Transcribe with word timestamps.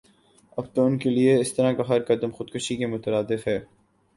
اب 0.57 0.65
تو 0.73 0.85
انکےلئے 0.85 1.35
اسطرح 1.39 1.73
کا 1.73 1.83
ہر 1.89 2.01
قدم 2.03 2.29
خودکشی 2.29 2.75
کے 2.75 2.85
مترادف 2.85 3.47
ہے 3.47 3.59